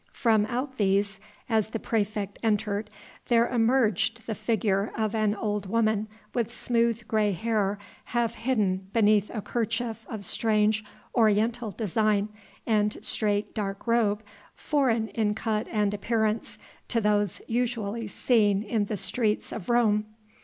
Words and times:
From 0.13 0.47
out 0.47 0.79
these, 0.79 1.19
as 1.47 1.69
the 1.69 1.79
praefect 1.79 2.39
entered, 2.41 2.89
there 3.27 3.47
emerged 3.47 4.25
the 4.25 4.33
figure 4.33 4.91
of 4.97 5.13
an 5.13 5.35
old 5.35 5.69
woman, 5.69 6.07
with 6.33 6.51
smooth 6.51 7.07
grey 7.07 7.33
hair 7.33 7.77
half 8.05 8.33
hidden 8.33 8.87
beneath 8.93 9.29
a 9.31 9.43
kerchief 9.43 10.07
of 10.09 10.25
strange 10.25 10.83
oriental 11.15 11.69
design, 11.69 12.29
and 12.65 12.97
straight 13.05 13.53
dark 13.53 13.85
robe, 13.85 14.23
foreign 14.55 15.09
in 15.09 15.35
cut 15.35 15.67
and 15.69 15.93
appearance 15.93 16.57
to 16.87 16.99
those 16.99 17.39
usually 17.47 18.07
seen 18.07 18.63
in 18.63 18.85
the 18.85 18.97
streets 18.97 19.51
of 19.53 19.69
Rome. 19.69 20.07